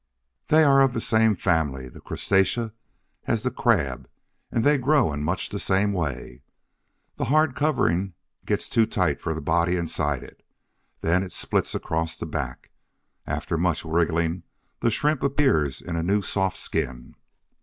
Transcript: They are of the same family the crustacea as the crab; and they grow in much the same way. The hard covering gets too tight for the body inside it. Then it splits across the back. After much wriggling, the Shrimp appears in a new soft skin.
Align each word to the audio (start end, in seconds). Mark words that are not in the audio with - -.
They 0.47 0.63
are 0.63 0.81
of 0.81 0.93
the 0.93 0.99
same 0.99 1.35
family 1.35 1.87
the 1.87 2.01
crustacea 2.01 2.73
as 3.25 3.43
the 3.43 3.51
crab; 3.51 4.09
and 4.51 4.63
they 4.63 4.79
grow 4.79 5.13
in 5.13 5.21
much 5.23 5.49
the 5.49 5.59
same 5.59 5.93
way. 5.93 6.41
The 7.17 7.25
hard 7.25 7.53
covering 7.55 8.15
gets 8.43 8.67
too 8.67 8.87
tight 8.87 9.21
for 9.21 9.35
the 9.35 9.41
body 9.41 9.77
inside 9.77 10.23
it. 10.23 10.41
Then 11.01 11.21
it 11.21 11.31
splits 11.31 11.75
across 11.75 12.17
the 12.17 12.25
back. 12.25 12.71
After 13.27 13.59
much 13.59 13.85
wriggling, 13.85 14.41
the 14.79 14.89
Shrimp 14.89 15.21
appears 15.21 15.83
in 15.83 15.95
a 15.95 16.01
new 16.01 16.23
soft 16.23 16.57
skin. 16.57 17.13